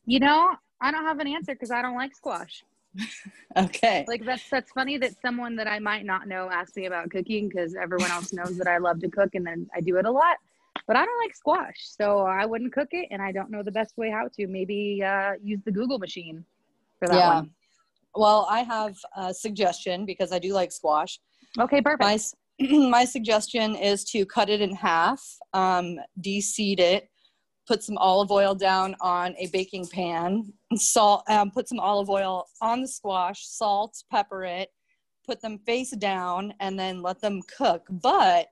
[0.05, 2.64] You know, I don't have an answer because I don't like squash.
[3.55, 4.07] Okay.
[4.09, 7.51] Like that's that's funny that someone that I might not know asked me about cooking
[7.51, 10.11] because everyone else knows that I love to cook and then I do it a
[10.11, 10.38] lot.
[10.87, 13.71] But I don't like squash, so I wouldn't cook it, and I don't know the
[13.71, 14.47] best way how to.
[14.47, 16.47] Maybe uh, use the Google machine
[16.99, 17.35] for that yeah.
[17.35, 17.51] one.
[18.14, 21.21] Well, I have a suggestion because I do like squash.
[21.61, 22.03] Okay, perfect.
[22.03, 22.19] My
[22.88, 27.09] my suggestion is to cut it in half, um, de-seed it,
[27.67, 32.45] put some olive oil down on a baking pan, salt, um, put some olive oil
[32.61, 34.69] on the squash, salt, pepper it,
[35.27, 37.87] put them face down, and then let them cook.
[37.91, 38.49] But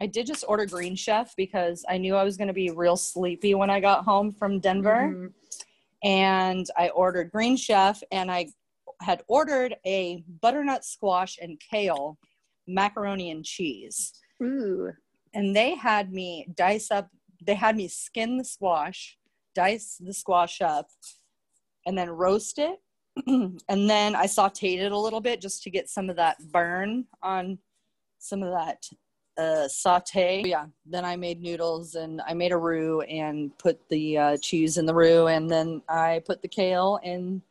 [0.00, 2.96] I did just order Green Chef because I knew I was going to be real
[2.96, 5.32] sleepy when I got home from Denver Mhm.
[6.04, 8.48] and I ordered Green Chef, and I
[9.00, 12.18] had ordered a butternut squash and kale
[12.66, 14.12] macaroni and cheese.
[14.42, 14.92] Ooh,
[15.34, 17.08] And they had me dice up,
[17.46, 19.18] they had me skin the squash,
[19.54, 20.88] dice the squash up,
[21.86, 22.78] and then roast it.
[23.26, 27.06] and then I sauteed it a little bit just to get some of that burn
[27.22, 27.58] on
[28.18, 28.84] some of that
[29.38, 30.42] uh, saute.
[30.44, 34.76] Yeah, then I made noodles and I made a roux and put the uh, cheese
[34.78, 37.42] in the roux, and then I put the kale in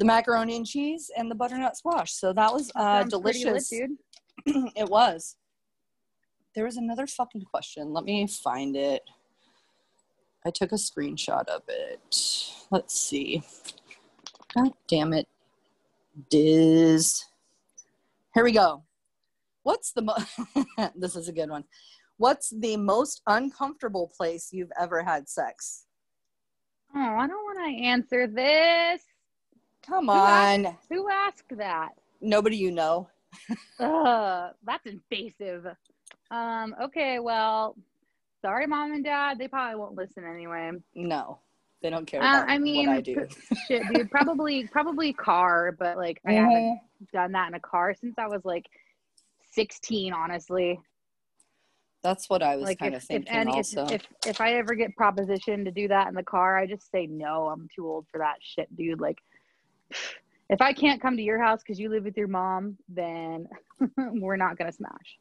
[0.00, 2.12] the macaroni and cheese and the butternut squash.
[2.12, 3.68] So that was uh, sounds pretty lit, delicious.
[3.68, 4.72] dude.
[4.74, 5.36] it was.
[6.54, 7.92] There was another fucking question.
[7.92, 9.02] Let me find it.
[10.44, 12.00] I took a screenshot of it.
[12.70, 13.42] Let's see.
[14.54, 15.28] God damn it.
[16.30, 17.26] Diz.
[18.34, 18.82] Here we go.
[19.64, 21.64] What's the mo- This is a good one.
[22.16, 25.84] What's the most uncomfortable place you've ever had sex?
[26.94, 29.02] Oh, I don't want to answer this.
[29.86, 30.76] Come Who asked- on.
[30.90, 31.90] Who asked that?
[32.20, 33.08] Nobody you know.
[33.80, 35.66] Ugh, that's invasive.
[36.30, 37.76] Um, okay, well,
[38.42, 39.38] sorry, mom and dad.
[39.38, 40.72] They probably won't listen anyway.
[40.94, 41.38] No.
[41.82, 43.26] They don't care Uh, I mean, I do.
[43.66, 44.10] shit, dude.
[44.10, 46.36] Probably, probably car, but like I Mhm.
[46.36, 46.80] haven't
[47.12, 48.66] done that in a car since I was like
[49.52, 50.12] 16.
[50.12, 50.78] Honestly,
[52.02, 53.86] That's what I was like kind if, of thinking if any, if, also.
[53.86, 57.06] if if I ever get propositioned to do that in the car, I just say
[57.06, 57.48] no.
[57.48, 59.00] I'm too old for that shit, dude.
[59.00, 59.16] Like,
[60.48, 63.48] if I can't come to your house because you live with your mom, then
[63.96, 65.18] we're not gonna smash.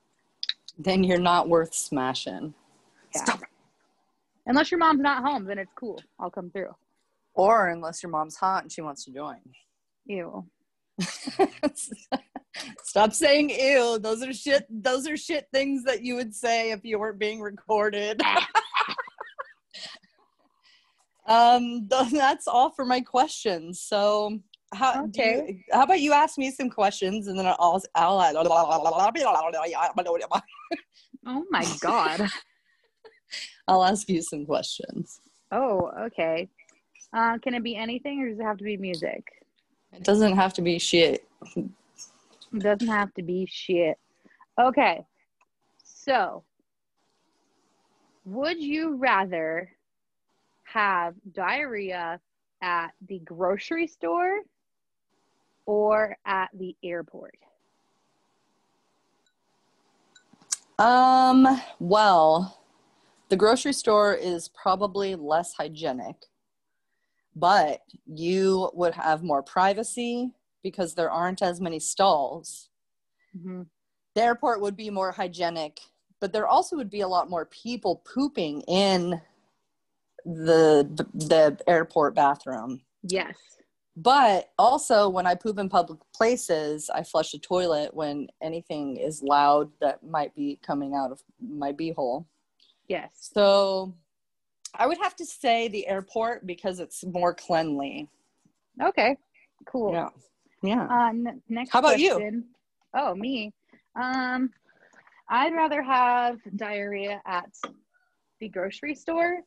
[0.77, 2.53] then you're not worth smashing.
[3.15, 3.23] Yeah.
[3.23, 3.41] Stop.
[4.45, 6.01] Unless your mom's not home, then it's cool.
[6.19, 6.75] I'll come through.
[7.35, 9.37] Or unless your mom's hot and she wants to join.
[10.05, 10.45] Ew.
[12.83, 13.99] Stop saying ew.
[13.99, 17.39] Those are shit those are shit things that you would say if you weren't being
[17.41, 18.19] recorded.
[21.27, 23.79] um th- that's all for my questions.
[23.81, 24.39] So
[24.73, 25.65] how do you, Okay.
[25.71, 28.19] how about you ask me some questions and then I'll I'll
[31.25, 32.29] Oh my god.
[33.67, 35.19] I'll ask you some questions.
[35.51, 36.47] oh, okay.
[37.13, 39.23] Uh, can it be anything, or does it have to be music?
[39.93, 41.27] It doesn't have to be shit.
[41.55, 41.69] It
[42.59, 43.97] doesn't have to be shit.
[44.59, 45.01] Okay.
[45.83, 46.43] So,
[48.25, 49.71] would you rather
[50.63, 52.19] have diarrhea
[52.61, 54.41] at the grocery store
[55.69, 57.37] or at the airport?
[60.79, 62.59] Um, well,
[63.29, 66.15] the grocery store is probably less hygienic,
[67.35, 70.31] but you would have more privacy
[70.63, 72.69] because there aren't as many stalls.
[73.37, 73.61] Mm-hmm.
[74.15, 75.81] The airport would be more hygienic,
[76.19, 79.21] but there also would be a lot more people pooping in
[80.25, 82.81] the the airport bathroom.
[83.03, 83.35] Yes.
[84.01, 89.21] But also, when I poop in public places, I flush the toilet when anything is
[89.21, 92.25] loud that might be coming out of my beehole.
[92.87, 93.09] Yes.
[93.33, 93.93] So
[94.73, 98.07] I would have to say the airport because it's more cleanly.
[98.81, 99.17] Okay.
[99.65, 99.91] Cool.
[99.91, 100.09] Yeah.
[100.63, 100.87] Yeah.
[100.89, 101.71] Uh, n- next.
[101.71, 102.33] How about question.
[102.33, 102.43] you?
[102.93, 103.53] Oh, me.
[104.01, 104.49] Um,
[105.27, 107.53] I'd rather have diarrhea at
[108.39, 109.39] the grocery store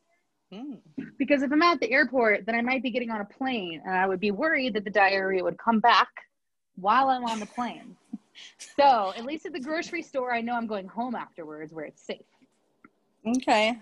[0.53, 0.79] Mm.
[1.19, 3.95] because if I'm at the airport, then I might be getting on a plane, and
[3.97, 6.09] I would be worried that the diarrhea would come back
[6.77, 7.97] while I'm on the plane.
[8.79, 12.05] so at least at the grocery store, I know I'm going home afterwards, where it's
[12.05, 12.21] safe.
[13.27, 13.79] Okay.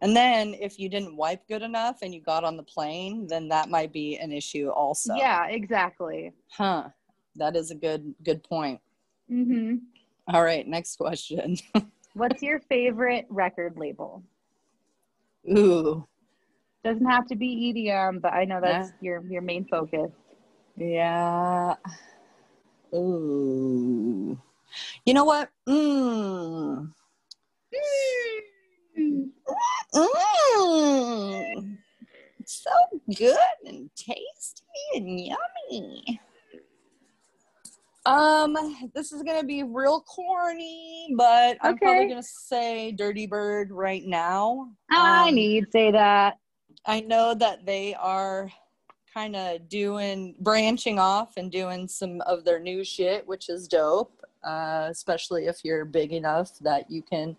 [0.00, 3.48] And then if you didn't wipe good enough and you got on the plane, then
[3.48, 5.14] that might be an issue also.
[5.14, 6.32] Yeah, exactly.
[6.48, 6.88] Huh.
[7.36, 8.80] That is a good good point.
[9.28, 9.76] hmm
[10.28, 11.56] All right, next question.
[12.14, 14.22] What's your favorite record label?
[15.56, 16.06] Ooh.
[16.84, 20.10] Doesn't have to be EDM, but I know that's your your main focus.
[20.76, 21.74] Yeah.
[22.94, 24.38] Ooh.
[25.04, 25.50] You know what?
[25.68, 26.92] Mmm.
[29.94, 31.78] Mmm.
[32.44, 32.70] So
[33.14, 34.62] good and tasty
[34.94, 36.20] and yummy.
[38.08, 38.56] Um,
[38.94, 44.70] this is gonna be real corny, but I'm probably gonna say Dirty Bird right now.
[44.90, 46.38] I Um, knew you'd say that.
[46.86, 48.50] I know that they are
[49.12, 54.14] kind of doing branching off and doing some of their new shit, which is dope.
[54.42, 57.36] Uh, especially if you're big enough that you can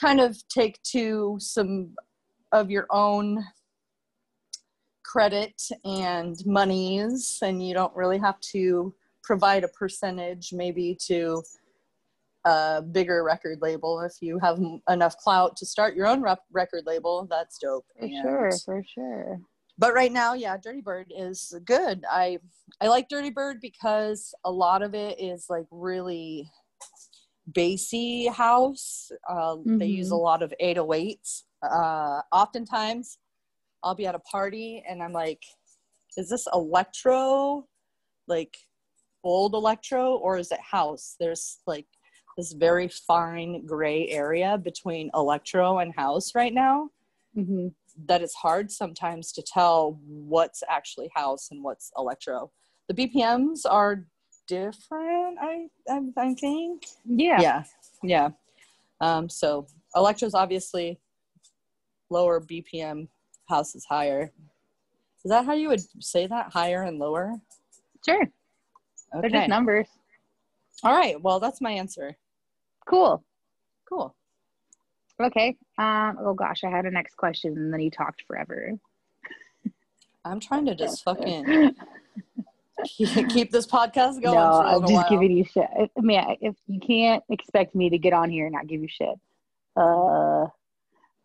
[0.00, 1.94] kind of take to some
[2.50, 3.44] of your own
[5.04, 11.42] credit and monies, and you don't really have to provide a percentage maybe to
[12.44, 14.00] a bigger record label.
[14.00, 17.86] If you have m- enough clout to start your own rep- record label that's dope
[17.98, 19.40] For And- sure, for sure.
[19.78, 22.04] but right now yeah dirty bird is good.
[22.10, 22.38] I
[22.80, 26.50] i like dirty bird because a lot of it is like really
[27.54, 29.10] bassy house.
[29.28, 30.20] Uh, they use a Mhm.
[30.22, 33.18] lot of 808s uh, oftentimes
[33.84, 35.44] i'll be at a party and i'm like
[36.16, 37.66] is this electro?
[38.28, 38.56] Like
[39.24, 41.86] old electro or is it house there's like
[42.36, 46.88] this very fine gray area between electro and house right now
[47.34, 47.68] hmm
[48.06, 52.50] that it's hard sometimes to tell what's actually house and what's electro.
[52.88, 54.06] The BPMs are
[54.46, 56.84] different, I I, I think.
[57.04, 57.40] Yeah.
[57.40, 57.62] Yeah,
[58.02, 58.28] yeah.
[59.00, 61.00] Um, so electro's obviously
[62.10, 63.08] lower BPM,
[63.48, 64.32] house is higher.
[65.24, 66.52] Is that how you would say that?
[66.52, 67.34] Higher and lower?
[68.04, 68.28] Sure.
[69.20, 69.86] They're just numbers.
[70.82, 71.20] All right.
[71.20, 72.16] Well, that's my answer.
[72.86, 73.24] Cool.
[73.88, 74.14] Cool.
[75.20, 75.56] Okay.
[75.78, 78.72] Um, oh gosh, I had a next question and then you talked forever.
[80.24, 81.74] I'm trying to just fucking
[83.28, 85.08] keep this podcast going no, I'm just while.
[85.08, 85.66] giving you shit.
[85.76, 88.88] I mean, if you can't expect me to get on here and not give you
[88.88, 89.18] shit.
[89.76, 90.46] Uh,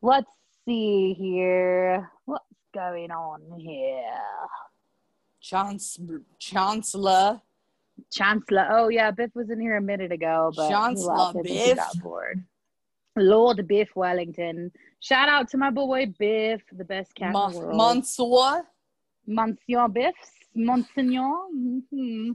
[0.02, 0.32] let's
[0.65, 2.10] see here.
[2.26, 4.04] What's going on here?
[5.41, 6.00] Chance,
[6.39, 7.41] Chancellor.
[8.12, 8.67] Chancellor.
[8.71, 11.38] Oh yeah, Biff was in here a minute ago, but Chancellor left.
[11.38, 11.75] I he Biff.
[11.77, 12.43] got bored.
[13.15, 14.71] Lord Biff Wellington.
[14.99, 17.75] Shout out to my boy Biff, the best cat in the world.
[17.77, 18.63] Monsieur.
[19.25, 21.31] Monsieur Biffs, Monsignor.
[21.51, 22.31] hmm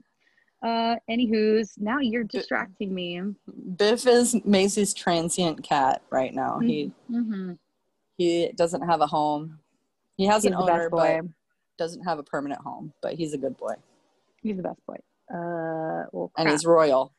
[0.64, 3.20] Uh, anywho's, now you're distracting me.
[3.76, 6.58] Biff is Macy's transient cat right now.
[6.58, 7.52] He Mm-hmm.
[8.18, 9.58] he doesn't have a home.
[10.16, 11.22] He has He's an owner, but
[11.78, 12.92] doesn't have a permanent home.
[13.00, 13.74] But he's a good boy,
[14.42, 14.96] He's the best boy.
[15.32, 17.14] Uh, well, and he's royal.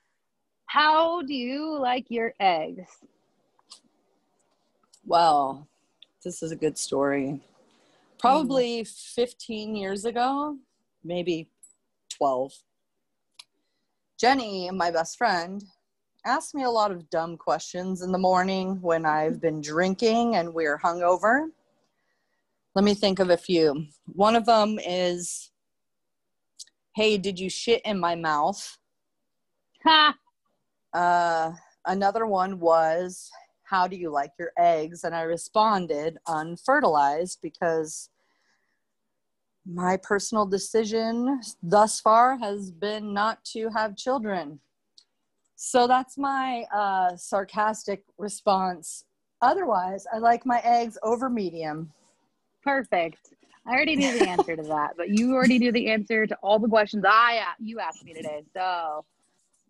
[0.68, 2.89] How do you like your eggs?
[5.05, 5.68] Well,
[6.24, 7.41] this is a good story.
[8.20, 10.57] Probably 15 years ago,
[11.03, 11.49] maybe
[12.18, 12.53] 12.
[14.18, 15.64] Jenny, my best friend,
[16.26, 20.53] asked me a lot of dumb questions in the morning when I've been drinking and
[20.53, 21.49] we're hungover.
[22.76, 23.86] Let me think of a few.
[24.14, 25.51] One of them is,
[26.96, 28.78] Hey, did you shit in my mouth?
[29.84, 30.16] Ha!
[30.94, 31.52] Uh,
[31.88, 33.32] another one was,
[33.64, 35.04] How do you like your eggs?
[35.04, 38.10] And I responded, Unfertilized, because
[39.66, 44.60] my personal decision thus far has been not to have children.
[45.56, 49.06] So that's my uh, sarcastic response.
[49.41, 51.91] Otherwise, I like my eggs over medium.
[52.64, 53.33] Perfect.
[53.66, 56.59] I already knew the answer to that, but you already knew the answer to all
[56.59, 58.43] the questions I you asked me today.
[58.53, 59.05] So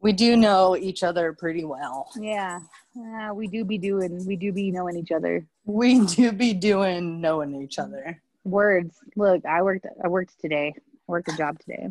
[0.02, 2.10] we do know each other pretty well.
[2.20, 2.60] Yeah,
[2.98, 4.26] uh, we do be doing.
[4.26, 5.46] We do be knowing each other.
[5.66, 8.20] We do be doing knowing each other.
[8.44, 8.98] Words.
[9.16, 9.86] Look, I worked.
[10.04, 10.74] I worked today.
[10.76, 11.90] I worked a job today.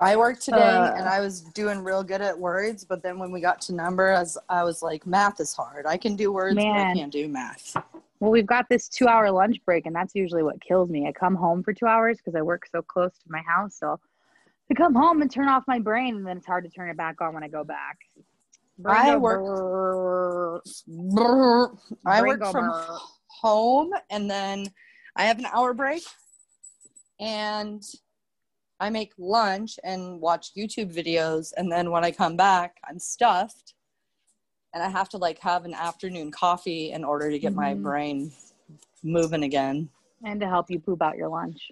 [0.00, 3.30] I worked today uh, and I was doing real good at words, but then when
[3.30, 5.84] we got to numbers, I was like, math is hard.
[5.86, 6.74] I can do words, man.
[6.74, 7.76] but I can't do math.
[8.20, 11.08] Well, we've got this two hour lunch break, and that's usually what kills me.
[11.08, 13.76] I come home for two hours because I work so close to my house.
[13.78, 13.98] So
[14.70, 16.98] I come home and turn off my brain, and then it's hard to turn it
[16.98, 17.98] back on when I go back.
[18.86, 20.62] I work.
[22.06, 22.70] I work from
[23.26, 24.66] home, and then
[25.16, 26.02] I have an hour break,
[27.18, 27.82] and
[28.78, 33.74] I make lunch and watch YouTube videos, and then when I come back, I'm stuffed,
[34.74, 37.60] and I have to like have an afternoon coffee in order to get mm-hmm.
[37.60, 38.32] my brain
[39.02, 39.88] moving again.
[40.24, 41.70] And to help you poop out your lunch.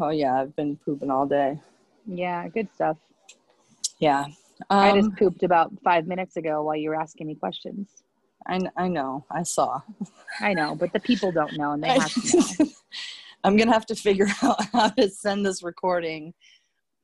[0.00, 1.58] Oh yeah, I've been pooping all day.
[2.06, 2.96] Yeah, good stuff.
[3.98, 4.26] Yeah.
[4.70, 7.88] Um, I just um, pooped about five minutes ago while you were asking me questions.
[8.46, 9.24] I, I know.
[9.30, 9.80] I saw.
[10.40, 12.70] I know, but the people don't know, and they have to know.
[13.44, 16.32] I'm gonna have to figure out how to send this recording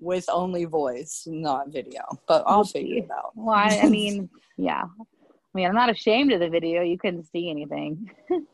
[0.01, 2.03] with only voice, not video.
[2.27, 3.33] But I'll figure it out.
[3.35, 4.85] Well, I, I mean, yeah.
[4.85, 6.83] I mean, I'm not ashamed of the video.
[6.83, 8.11] You couldn't see anything.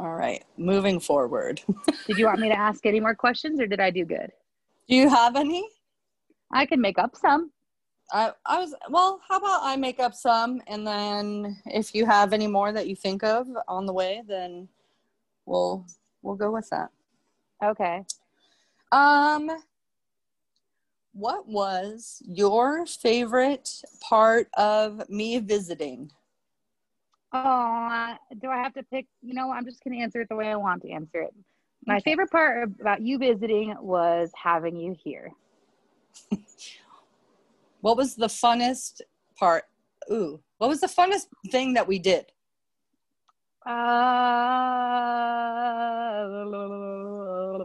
[0.00, 1.60] All right, moving forward.
[2.06, 4.30] did you want me to ask any more questions, or did I do good?
[4.88, 5.68] Do you have any?
[6.52, 7.50] I can make up some.
[8.12, 9.20] I, I was well.
[9.28, 12.94] How about I make up some, and then if you have any more that you
[12.94, 14.68] think of on the way, then
[15.46, 15.84] we'll
[16.22, 16.90] we'll go with that.
[17.62, 18.04] Okay.
[18.92, 19.50] Um
[21.18, 23.68] what was your favorite
[24.00, 26.12] part of me visiting?
[27.32, 29.06] Oh, do I have to pick?
[29.20, 31.34] You know, I'm just going to answer it the way I want to answer it.
[31.86, 32.12] My okay.
[32.12, 35.32] favorite part about you visiting was having you here.
[37.80, 39.00] what was the funnest
[39.36, 39.64] part?
[40.12, 42.26] Ooh, what was the funnest thing that we did?
[43.66, 43.74] Uh,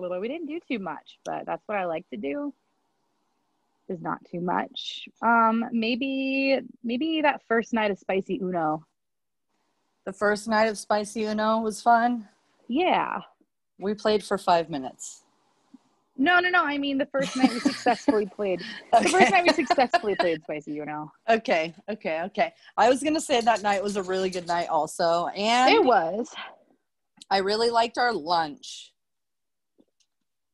[0.19, 2.51] we didn't do too much, but that's what I like to do.
[3.89, 5.07] Is not too much.
[5.21, 8.85] Um, maybe maybe that first night of spicy Uno.
[10.05, 12.27] The first night of spicy Uno was fun.
[12.67, 13.19] Yeah.
[13.79, 15.23] We played for five minutes.
[16.15, 16.63] No, no, no.
[16.63, 18.61] I mean, the first night we successfully played.
[18.93, 19.03] Okay.
[19.03, 21.11] The first night we successfully played Spicy Uno.
[21.29, 22.53] Okay, okay, okay.
[22.77, 26.33] I was gonna say that night was a really good night, also, and it was.
[27.29, 28.93] I really liked our lunch.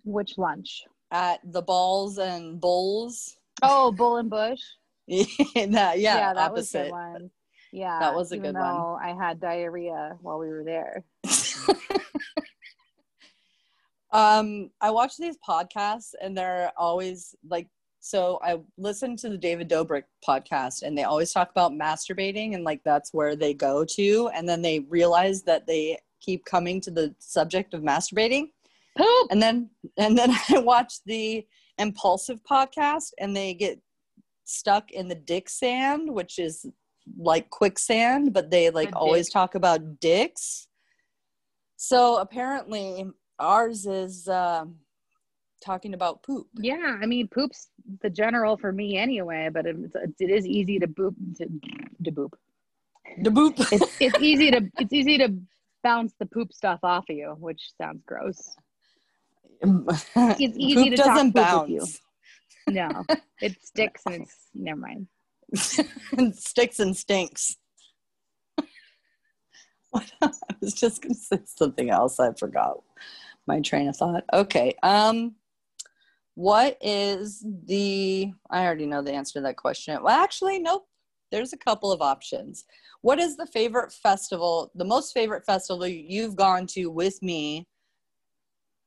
[0.05, 0.83] Which lunch?
[1.11, 3.37] At the Balls and Bulls.
[3.61, 4.61] Oh, Bull and Bush.
[5.07, 6.53] yeah, yeah, yeah, that opposite.
[6.53, 7.31] was a good one.
[7.71, 8.97] Yeah, that was a good one.
[9.01, 11.03] I had diarrhea while we were there.
[14.11, 17.67] Um, I watch these podcasts and they're always like
[18.01, 22.63] so I listen to the David Dobrik podcast and they always talk about masturbating and
[22.63, 26.91] like that's where they go to and then they realize that they keep coming to
[26.91, 28.49] the subject of masturbating.
[28.97, 29.27] Poop.
[29.31, 31.45] And then and then I watch the
[31.77, 33.79] Impaulsive podcast and they get
[34.45, 36.65] stuck in the dick sand, which is
[37.17, 40.67] like quicksand, but they like always talk about dicks.
[41.77, 43.05] So apparently
[43.39, 44.65] ours is uh,
[45.63, 46.47] talking about poop.
[46.55, 47.69] Yeah, I mean, poop's
[48.01, 51.47] the general for me anyway, but it's, it is easy to boop to,
[52.03, 52.33] to boop.
[53.23, 53.71] To boop.
[53.71, 55.33] it's, it's easy to it's easy to
[55.83, 58.55] bounce the poop stuff off of you, which sounds gross.
[59.61, 61.69] It's easy to doesn't bounce.
[61.69, 61.99] With
[62.67, 62.73] you.
[62.73, 63.03] No,
[63.41, 65.07] it sticks and it's never mind.
[65.51, 67.57] it sticks and stinks.
[69.93, 70.31] I
[70.61, 72.19] was just gonna say something else.
[72.19, 72.81] I forgot
[73.47, 74.23] my train of thought.
[74.33, 74.75] Okay.
[74.83, 75.35] Um,
[76.35, 78.31] what is the?
[78.49, 79.97] I already know the answer to that question.
[80.01, 80.87] Well, actually, nope.
[81.31, 82.65] There's a couple of options.
[83.01, 84.71] What is the favorite festival?
[84.75, 87.67] The most favorite festival you've gone to with me?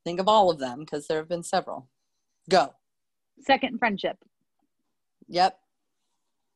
[0.04, 1.88] Think of all of them because there have been several.
[2.50, 2.74] Go.
[3.40, 4.18] Second friendship.
[5.28, 5.58] Yep.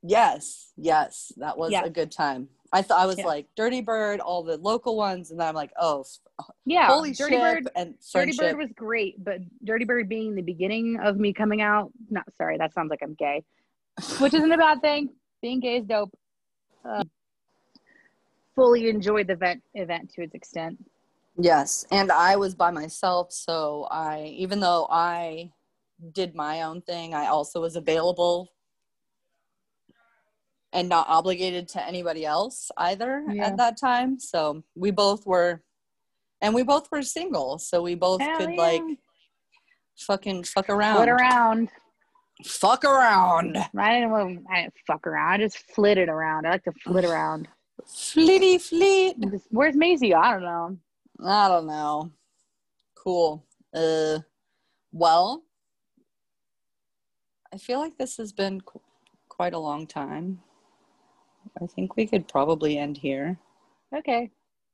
[0.03, 0.73] Yes.
[0.77, 1.33] Yes.
[1.37, 2.49] That was a good time.
[2.73, 3.27] I thought I was yeah.
[3.27, 6.05] like Dirty Bird, all the local ones, and then I'm like, oh,
[6.65, 10.99] yeah, Holy Dirty Bird and Dirty Bird was great, but Dirty Bird being the beginning
[11.03, 11.91] of me coming out.
[12.11, 13.45] Not sorry, that sounds like I'm gay,
[14.19, 15.11] which isn't a bad thing.
[15.41, 16.13] being gay is dope.
[16.85, 17.05] Uh,
[18.55, 20.77] fully enjoyed the event event to its extent.
[21.39, 25.53] Yes, and I was by myself, so I even though I
[26.13, 28.53] did my own thing, I also was available
[30.73, 33.47] and not obligated to anybody else either Yeah.
[33.47, 34.19] at that time.
[34.19, 35.63] So we both were
[36.41, 38.61] and we both were single, so we both Hell could yeah.
[38.61, 38.83] like
[39.99, 40.97] fucking fuck around.
[40.97, 41.69] Flit around.
[42.45, 43.57] Fuck around.
[43.79, 45.33] I didn't want I didn't fuck around.
[45.33, 46.47] I just flitted around.
[46.47, 47.49] I like to flit around.
[47.87, 49.17] Flitty fleet.
[49.51, 50.15] Where's Maisie?
[50.15, 50.79] I don't know.
[51.25, 52.13] I don't know.
[52.95, 53.45] Cool.
[53.75, 54.19] Uh,
[54.93, 55.45] well,
[57.53, 58.81] I feel like this has been qu-
[59.29, 60.41] quite a long time.
[61.61, 63.39] I think we could probably end here.
[63.95, 64.31] Okay.